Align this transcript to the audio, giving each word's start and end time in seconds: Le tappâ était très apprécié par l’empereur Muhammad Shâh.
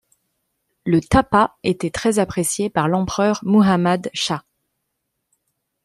Le 0.83 0.99
tappâ 0.99 1.57
était 1.61 1.91
très 1.91 2.17
apprécié 2.17 2.71
par 2.71 2.87
l’empereur 2.87 3.39
Muhammad 3.43 4.09
Shâh. 4.15 4.41